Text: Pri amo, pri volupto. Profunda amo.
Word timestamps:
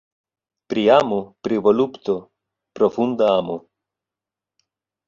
Pri 0.71 0.85
amo, 0.99 1.19
pri 1.47 1.59
volupto. 1.67 2.17
Profunda 2.81 3.31
amo. 3.37 3.61